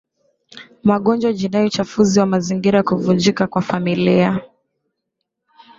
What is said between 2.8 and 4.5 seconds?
kuvunjika kwa familia